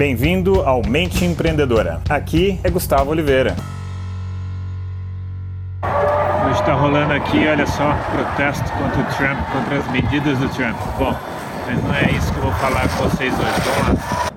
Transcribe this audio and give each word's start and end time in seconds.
Bem-vindo 0.00 0.62
ao 0.62 0.80
Mente 0.80 1.26
Empreendedora. 1.26 2.00
Aqui 2.08 2.58
é 2.64 2.70
Gustavo 2.70 3.10
Oliveira. 3.10 3.54
Hoje 6.46 6.58
está 6.58 6.72
rolando 6.72 7.12
aqui, 7.12 7.46
olha 7.46 7.66
só, 7.66 7.94
protesto 8.10 8.64
contra 8.72 8.98
o 8.98 9.04
Trump, 9.14 9.38
contra 9.52 9.76
as 9.76 9.92
medidas 9.92 10.38
do 10.38 10.48
Trump. 10.48 10.74
Bom, 10.98 11.14
mas 11.66 11.84
não 11.84 11.94
é 11.94 12.12
isso 12.12 12.32
que 12.32 12.38
eu 12.38 12.44
vou 12.44 12.52
falar 12.52 12.88
com 12.88 13.10
vocês 13.10 13.34
hoje. 13.34 13.60
Vamos 13.60 14.02
lá. 14.02 14.32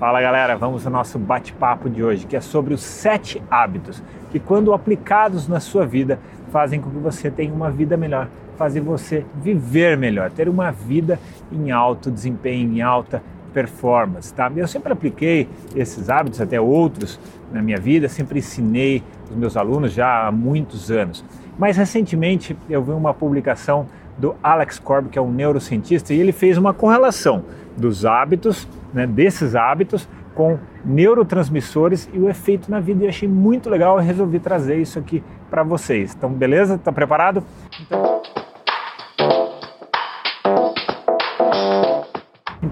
Fala 0.00 0.20
galera, 0.20 0.56
vamos 0.56 0.84
ao 0.84 0.92
nosso 0.92 1.16
bate-papo 1.16 1.88
de 1.88 2.02
hoje, 2.02 2.26
que 2.26 2.34
é 2.34 2.40
sobre 2.40 2.74
os 2.74 2.82
sete 2.82 3.40
hábitos 3.48 4.02
que, 4.32 4.40
quando 4.40 4.72
aplicados 4.72 5.46
na 5.46 5.60
sua 5.60 5.86
vida, 5.86 6.18
fazem 6.50 6.80
com 6.80 6.90
que 6.90 6.98
você 6.98 7.30
tenha 7.30 7.54
uma 7.54 7.70
vida 7.70 7.96
melhor, 7.96 8.26
fazem 8.58 8.82
você 8.82 9.24
viver 9.40 9.96
melhor, 9.96 10.32
ter 10.32 10.48
uma 10.48 10.72
vida 10.72 11.20
em 11.52 11.70
alto 11.70 12.10
desempenho, 12.10 12.76
em 12.76 12.82
alta 12.82 13.22
performance, 13.54 14.34
tá? 14.34 14.50
Eu 14.54 14.66
sempre 14.66 14.92
apliquei 14.92 15.48
esses 15.74 16.10
hábitos, 16.10 16.40
até 16.40 16.60
outros 16.60 17.18
na 17.52 17.62
minha 17.62 17.78
vida, 17.78 18.08
sempre 18.08 18.40
ensinei 18.40 19.02
os 19.30 19.36
meus 19.36 19.56
alunos 19.56 19.92
já 19.92 20.26
há 20.26 20.32
muitos 20.32 20.90
anos. 20.90 21.24
Mas 21.56 21.76
recentemente 21.76 22.56
eu 22.68 22.82
vi 22.82 22.90
uma 22.90 23.14
publicação 23.14 23.86
do 24.18 24.34
Alex 24.42 24.78
Korb, 24.78 25.08
que 25.08 25.18
é 25.18 25.22
um 25.22 25.30
neurocientista, 25.30 26.12
e 26.12 26.20
ele 26.20 26.32
fez 26.32 26.58
uma 26.58 26.74
correlação 26.74 27.44
dos 27.76 28.04
hábitos, 28.04 28.68
né, 28.92 29.06
desses 29.06 29.54
hábitos, 29.54 30.08
com 30.34 30.58
neurotransmissores 30.84 32.08
e 32.12 32.18
o 32.18 32.28
efeito 32.28 32.68
na 32.68 32.80
vida. 32.80 33.02
E 33.02 33.06
eu 33.06 33.08
achei 33.08 33.28
muito 33.28 33.70
legal 33.70 34.00
e 34.00 34.04
resolvi 34.04 34.40
trazer 34.40 34.80
isso 34.80 34.98
aqui 34.98 35.22
para 35.48 35.62
vocês. 35.62 36.12
Então, 36.16 36.28
beleza? 36.30 36.76
Tá 36.76 36.92
preparado? 36.92 37.42
Então... 37.80 38.43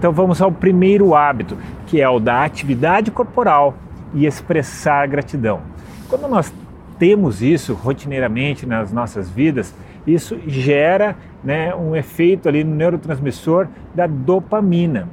Então 0.03 0.11
vamos 0.11 0.41
ao 0.41 0.51
primeiro 0.51 1.15
hábito, 1.15 1.57
que 1.87 2.01
é 2.01 2.09
o 2.09 2.19
da 2.19 2.43
atividade 2.43 3.09
corporal 3.09 3.73
e 4.13 4.25
expressar 4.25 5.07
gratidão. 5.07 5.61
Quando 6.09 6.27
nós 6.27 6.53
temos 6.99 7.41
isso 7.41 7.73
rotineiramente 7.73 8.65
nas 8.65 8.91
nossas 8.91 9.29
vidas, 9.29 9.73
isso 10.05 10.37
gera 10.45 11.15
né, 11.41 11.73
um 11.73 11.95
efeito 11.95 12.49
ali 12.49 12.65
no 12.65 12.75
neurotransmissor 12.75 13.69
da 13.95 14.05
dopamina. 14.05 15.07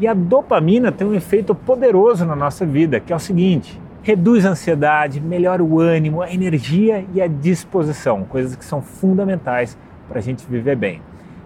E 0.00 0.08
a 0.08 0.12
dopamina 0.12 0.90
tem 0.90 1.06
um 1.06 1.14
efeito 1.14 1.54
poderoso 1.54 2.26
na 2.26 2.34
nossa 2.34 2.66
vida, 2.66 2.98
que 2.98 3.12
é 3.12 3.16
o 3.16 3.20
seguinte: 3.20 3.80
reduz 4.02 4.44
a 4.44 4.50
ansiedade, 4.50 5.20
melhora 5.20 5.62
o 5.62 5.78
ânimo, 5.78 6.20
a 6.20 6.34
energia 6.34 7.04
e 7.14 7.22
a 7.22 7.28
disposição, 7.28 8.24
coisas 8.24 8.56
que 8.56 8.64
são 8.64 8.82
fundamentais 8.82 9.78
para 10.08 10.18
a 10.18 10.20
gente 10.20 10.44
viver 10.44 10.74
bem. 10.74 11.00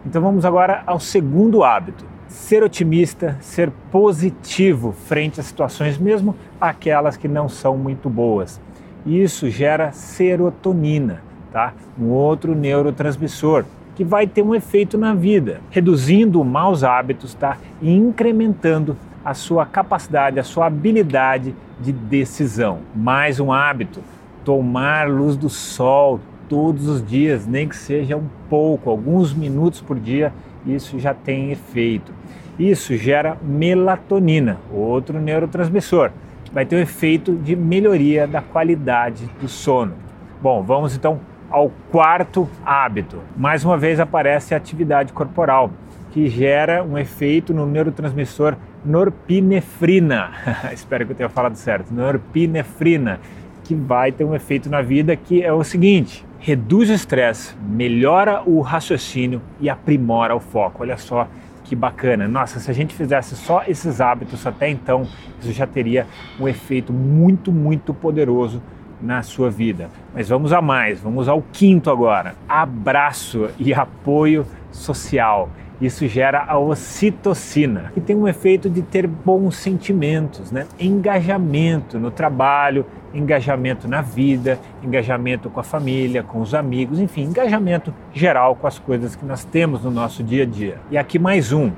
Então 0.07 0.23
vamos 0.23 0.45
agora 0.45 0.85
ao 0.87 1.01
segundo 1.01 1.65
hábito 1.65 2.05
ser 2.29 2.62
otimista, 2.62 3.37
ser 3.41 3.73
positivo 3.91 4.93
frente 4.93 5.41
às 5.41 5.47
situações, 5.47 5.98
mesmo 5.98 6.37
aquelas 6.61 7.17
que 7.17 7.27
não 7.27 7.48
são 7.48 7.77
muito 7.77 8.09
boas. 8.09 8.61
Isso 9.05 9.51
gera 9.51 9.91
serotonina, 9.91 11.23
tá? 11.51 11.75
um 11.98 12.11
outro 12.11 12.55
neurotransmissor 12.55 13.65
que 13.97 14.05
vai 14.05 14.29
ter 14.29 14.43
um 14.43 14.55
efeito 14.55 14.97
na 14.97 15.13
vida, 15.13 15.61
reduzindo 15.71 16.45
maus 16.45 16.85
hábitos 16.85 17.35
tá? 17.35 17.57
e 17.83 17.91
incrementando 17.91 18.97
a 19.25 19.35
sua 19.35 19.67
capacidade, 19.67 20.39
a 20.39 20.45
sua 20.45 20.67
habilidade 20.67 21.53
de 21.81 21.91
decisão. 21.91 22.79
Mais 22.95 23.41
um 23.41 23.51
hábito, 23.51 24.01
tomar 24.45 25.09
luz 25.09 25.37
do 25.37 25.48
sol 25.48 26.20
todos 26.48 26.89
os 26.89 27.05
dias, 27.05 27.47
nem 27.47 27.69
que 27.69 27.77
seja 27.77 28.16
um 28.16 28.28
pouco, 28.48 28.91
alguns 28.91 29.34
minutos 29.34 29.80
por 29.80 29.98
dia, 29.98 30.33
isso 30.66 30.98
já 30.98 31.14
tem 31.14 31.50
efeito. 31.50 32.12
Isso 32.58 32.97
gera 32.97 33.36
melatonina, 33.42 34.58
outro 34.72 35.20
neurotransmissor. 35.20 36.11
Vai 36.52 36.64
ter 36.64 36.77
um 36.77 36.80
efeito 36.80 37.34
de 37.34 37.55
melhoria 37.55 38.27
da 38.27 38.41
qualidade 38.41 39.28
do 39.41 39.48
sono. 39.48 39.94
Bom, 40.41 40.62
vamos 40.62 40.97
então 40.97 41.20
ao 41.50 41.70
quarto 41.91 42.48
hábito. 42.64 43.20
Mais 43.36 43.64
uma 43.64 43.77
vez 43.77 44.01
aparece 44.01 44.55
a 44.55 44.56
atividade 44.56 45.12
corporal, 45.12 45.70
que 46.11 46.29
gera 46.29 46.83
um 46.83 46.96
efeito 46.96 47.52
no 47.52 47.67
neurotransmissor 47.67 48.56
norpinefrina. 48.85 50.30
Espero 50.73 51.05
que 51.05 51.12
eu 51.12 51.17
tenha 51.17 51.29
falado 51.29 51.56
certo. 51.56 51.92
Norpinefrina, 51.92 53.20
que 53.64 53.74
vai 53.74 54.12
ter 54.12 54.24
um 54.24 54.35
efeito 54.35 54.70
na 54.70 54.80
vida 54.80 55.14
que 55.17 55.42
é 55.42 55.52
o 55.52 55.62
seguinte: 55.62 56.26
reduz 56.46 56.89
o 56.90 56.92
estresse, 56.92 57.57
melhora 57.61 58.40
o 58.46 58.61
raciocínio 58.61 59.42
e 59.58 59.68
aprimora 59.68 60.33
o 60.33 60.39
foco. 60.39 60.84
Olha 60.84 60.96
só 60.96 61.27
que 61.64 61.74
bacana. 61.74 62.29
Nossa, 62.29 62.61
se 62.61 62.70
a 62.70 62.73
gente 62.73 62.95
fizesse 62.95 63.34
só 63.34 63.64
esses 63.67 64.01
hábitos 64.01 64.46
até 64.46 64.70
então, 64.70 65.08
isso 65.40 65.51
já 65.51 65.67
teria 65.67 66.06
um 66.39 66.46
efeito 66.46 66.92
muito, 66.92 67.51
muito 67.51 67.92
poderoso 67.92 68.62
na 69.02 69.24
sua 69.24 69.51
vida. 69.51 69.90
Mas 70.14 70.29
vamos 70.29 70.52
a 70.52 70.62
mais, 70.62 71.01
vamos 71.01 71.29
ao 71.29 71.42
quinto 71.42 71.90
agora: 71.90 72.36
abraço 72.48 73.51
e 73.58 73.74
apoio 73.74 74.46
social. 74.70 75.51
Isso 75.80 76.06
gera 76.06 76.45
a 76.46 76.56
ocitocina, 76.56 77.90
que 77.92 78.01
tem 78.01 78.14
um 78.14 78.29
efeito 78.29 78.70
de 78.70 78.83
ter 78.83 79.08
bons 79.08 79.56
sentimentos, 79.56 80.52
né? 80.52 80.67
engajamento 80.79 81.98
no 81.98 82.11
trabalho, 82.11 82.86
engajamento 83.17 83.89
na 83.89 84.01
vida, 84.03 84.59
engajamento 84.83 85.49
com 85.49 85.61
a 85.61 85.63
família, 85.63 86.23
com 86.23 86.41
os 86.41 86.55
amigos, 86.55 87.01
enfim, 87.01 87.23
engajamento 87.23 87.93
geral 88.13 88.55
com 88.55 88.67
as 88.67 88.79
coisas 88.79 89.17
que 89.17 89.25
nós 89.25 89.45
temos 89.45 89.83
no 89.83 89.91
nosso 89.91 90.23
dia 90.23 90.43
a 90.43 90.47
dia. 90.47 90.79
E 90.91 90.99
aqui 90.99 91.19
mais 91.19 91.53
um, 91.53 91.73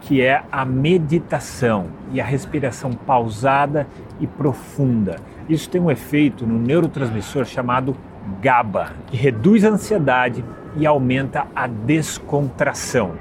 que 0.00 0.22
é 0.22 0.42
a 0.50 0.64
meditação 0.64 1.86
e 2.12 2.20
a 2.20 2.24
respiração 2.24 2.92
pausada 2.92 3.86
e 4.20 4.26
profunda. 4.26 5.16
Isso 5.48 5.68
tem 5.68 5.80
um 5.80 5.90
efeito 5.90 6.46
no 6.46 6.58
neurotransmissor 6.58 7.44
chamado 7.44 7.96
GABA, 8.40 8.92
que 9.06 9.16
reduz 9.16 9.64
a 9.64 9.70
ansiedade 9.70 10.44
e 10.76 10.86
aumenta 10.86 11.46
a 11.54 11.66
descontração. 11.66 13.12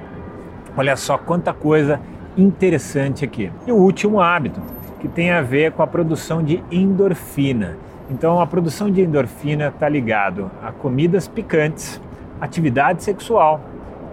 Olha 0.76 0.96
só 0.96 1.18
quanta 1.18 1.54
coisa 1.54 2.00
interessante 2.38 3.26
aqui. 3.26 3.52
E 3.66 3.72
o 3.72 3.76
último 3.76 4.22
hábito, 4.22 4.62
que 5.00 5.08
tem 5.08 5.32
a 5.32 5.42
ver 5.42 5.72
com 5.72 5.84
a 5.84 5.88
produção 5.88 6.44
de 6.44 6.64
endorfina. 6.72 7.78
Então, 8.10 8.40
a 8.40 8.48
produção 8.48 8.90
de 8.90 9.02
endorfina 9.02 9.68
está 9.68 9.88
ligado 9.90 10.50
a 10.64 10.72
comidas 10.72 11.28
picantes, 11.28 12.02
atividade 12.40 13.04
sexual 13.04 13.60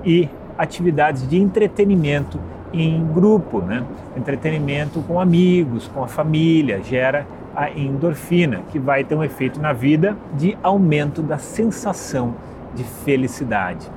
e 0.05 0.29
atividades 0.59 1.29
de 1.29 1.39
entretenimento 1.39 2.39
em 2.73 3.07
grupo, 3.13 3.61
né? 3.61 3.85
Entretenimento 4.17 5.01
com 5.03 5.21
amigos, 5.21 5.89
com 5.89 6.03
a 6.03 6.09
família, 6.09 6.83
gera 6.83 7.27
a 7.55 7.71
endorfina, 7.71 8.63
que 8.73 8.79
vai 8.79 9.05
ter 9.05 9.15
um 9.15 9.23
efeito 9.23 9.61
na 9.61 9.73
vida 9.73 10.17
de 10.35 10.59
aumento 10.63 11.23
da 11.23 11.39
sensação 11.39 12.35
de 12.75 12.83
felicidade. 12.83 13.89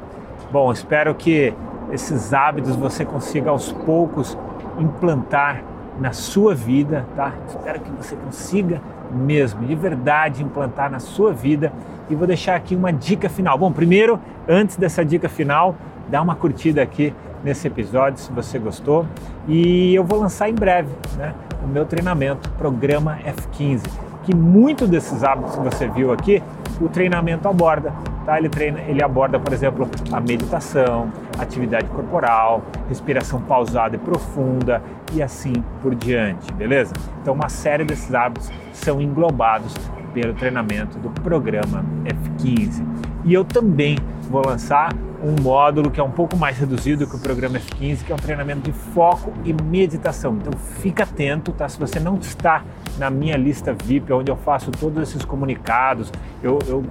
Bom, 0.51 0.71
espero 0.71 1.15
que 1.15 1.53
esses 1.91 2.33
hábitos 2.33 2.75
você 2.75 3.03
consiga 3.03 3.49
aos 3.49 3.71
poucos 3.71 4.37
implantar 4.77 5.63
na 5.99 6.11
sua 6.11 6.53
vida, 6.53 7.05
tá? 7.15 7.33
Espero 7.47 7.79
que 7.79 7.91
você 7.91 8.15
consiga 8.15 8.81
mesmo, 9.11 9.65
de 9.65 9.75
verdade, 9.75 10.43
implantar 10.43 10.91
na 10.91 10.99
sua 10.99 11.33
vida. 11.33 11.71
E 12.09 12.15
vou 12.15 12.27
deixar 12.27 12.55
aqui 12.55 12.75
uma 12.75 12.91
dica 12.91 13.27
final. 13.29 13.57
Bom, 13.57 13.71
primeiro, 13.71 14.19
antes 14.47 14.77
dessa 14.77 15.03
dica 15.03 15.27
final, 15.27 15.75
dá 16.09 16.21
uma 16.21 16.35
curtida 16.35 16.81
aqui 16.81 17.13
nesse 17.43 17.67
episódio 17.67 18.19
se 18.19 18.31
você 18.31 18.57
gostou. 18.57 19.05
E 19.47 19.93
eu 19.93 20.03
vou 20.03 20.19
lançar 20.19 20.49
em 20.49 20.55
breve, 20.55 20.89
né? 21.17 21.33
O 21.63 21.67
meu 21.67 21.85
treinamento, 21.85 22.49
programa 22.51 23.17
F15, 23.25 23.83
que 24.23 24.35
muito 24.35 24.87
desses 24.87 25.23
hábitos 25.23 25.55
que 25.55 25.61
você 25.61 25.87
viu 25.87 26.11
aqui, 26.11 26.41
o 26.79 26.87
treinamento 26.87 27.47
aborda. 27.47 27.91
Tá? 28.27 28.37
Ele, 28.37 28.49
treina, 28.49 28.81
ele 28.81 29.01
aborda, 29.01 29.39
por 29.39 29.53
exemplo, 29.53 29.89
a 30.11 30.19
meditação, 30.19 31.09
atividade 31.39 31.85
corporal, 31.85 32.61
respiração 32.89 33.39
pausada 33.39 33.95
e 33.95 33.99
profunda 33.99 34.83
e 35.13 35.23
assim 35.23 35.53
por 35.81 35.95
diante, 35.95 36.51
beleza? 36.51 36.93
Então, 37.21 37.33
uma 37.33 37.47
série 37.47 37.85
desses 37.85 38.13
hábitos 38.13 38.51
são 38.73 39.01
englobados 39.01 39.73
pelo 40.13 40.33
treinamento 40.33 40.99
do 40.99 41.09
programa 41.21 41.85
F15. 42.03 42.85
E 43.23 43.33
eu 43.33 43.45
também 43.45 43.97
vou 44.29 44.45
lançar 44.45 44.93
um 45.23 45.41
módulo 45.41 45.89
que 45.89 46.01
é 46.01 46.03
um 46.03 46.11
pouco 46.11 46.35
mais 46.35 46.57
reduzido 46.57 47.07
que 47.07 47.15
o 47.15 47.19
programa 47.19 47.57
F15, 47.57 48.03
que 48.03 48.11
é 48.11 48.15
um 48.15 48.19
treinamento 48.19 48.59
de 48.59 48.73
foco 48.73 49.31
e 49.45 49.53
meditação. 49.53 50.35
Então 50.35 50.51
fica 50.81 51.03
atento, 51.03 51.53
tá? 51.53 51.69
Se 51.69 51.79
você 51.79 51.97
não 51.97 52.17
está 52.17 52.61
na 52.97 53.09
minha 53.09 53.37
lista 53.37 53.73
VIP, 53.73 54.11
onde 54.11 54.29
eu 54.29 54.35
faço 54.35 54.69
todos 54.69 55.01
esses 55.01 55.23
comunicados, 55.23 56.11
eu, 56.43 56.59
eu 56.67 56.83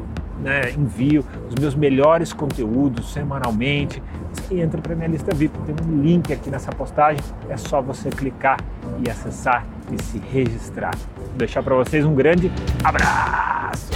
né, 0.43 0.73
envio 0.77 1.25
os 1.49 1.55
meus 1.61 1.75
melhores 1.75 2.33
conteúdos 2.33 3.13
semanalmente. 3.13 4.03
Você 4.33 4.61
entra 4.61 4.81
para 4.81 4.95
minha 4.95 5.09
lista 5.09 5.35
VIP, 5.35 5.59
tem 5.61 5.75
um 5.87 6.03
link 6.03 6.33
aqui 6.33 6.51
nessa 6.51 6.71
postagem, 6.71 7.23
é 7.49 7.57
só 7.57 7.81
você 7.81 8.11
clicar 8.11 8.59
e 9.05 9.11
acessar 9.11 9.67
e 9.91 10.03
se 10.03 10.19
registrar. 10.19 10.95
Vou 11.17 11.37
deixar 11.37 11.63
para 11.63 11.75
vocês 11.75 12.05
um 12.05 12.15
grande 12.15 12.51
abraço. 12.85 13.91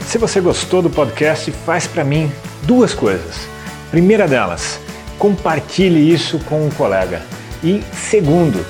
Se 0.00 0.18
você 0.18 0.40
gostou 0.40 0.80
do 0.80 0.90
podcast, 0.90 1.50
faz 1.50 1.86
para 1.86 2.04
mim 2.04 2.30
duas 2.62 2.94
coisas. 2.94 3.48
Primeira 3.90 4.28
delas, 4.28 4.80
compartilhe 5.18 6.12
isso 6.12 6.38
com 6.40 6.66
um 6.66 6.70
colega. 6.70 7.20
E 7.62 7.82
segundo, 7.92 8.64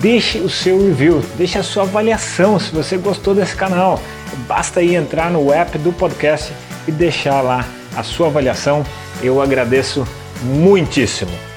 deixe 0.00 0.38
o 0.38 0.48
seu 0.48 0.78
review, 0.78 1.22
deixe 1.36 1.58
a 1.58 1.62
sua 1.62 1.84
avaliação 1.84 2.58
se 2.58 2.74
você 2.74 2.96
gostou 2.96 3.34
desse 3.34 3.56
canal. 3.56 4.00
Basta 4.46 4.80
aí 4.80 4.94
entrar 4.94 5.30
no 5.30 5.52
app 5.52 5.76
do 5.78 5.92
podcast 5.92 6.52
e 6.86 6.92
deixar 6.92 7.40
lá 7.40 7.64
a 7.96 8.02
sua 8.02 8.28
avaliação. 8.28 8.84
Eu 9.22 9.40
agradeço 9.40 10.06
muitíssimo. 10.42 11.49